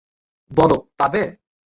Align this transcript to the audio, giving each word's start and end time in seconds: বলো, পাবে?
বলো, 0.51 0.77
পাবে? 0.97 1.23